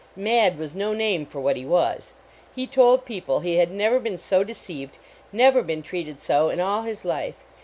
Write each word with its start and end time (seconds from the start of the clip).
Mad 0.15 0.57
was 0.57 0.73
no 0.73 0.93
name 0.95 1.27
for 1.27 1.39
what 1.41 1.55
he 1.55 1.63
was. 1.63 2.13
He 2.55 2.65
told 2.65 3.05
people 3.05 3.41
he 3.41 3.57
had 3.57 3.69
never 3.69 3.99
been 3.99 4.17
so 4.17 4.43
deceived, 4.43 4.97
never 5.31 5.61
been 5.61 5.83
treated 5.83 6.19
so 6.19 6.49
in 6.49 6.59
all 6.59 6.81
his 6.81 7.05
life. 7.05 7.43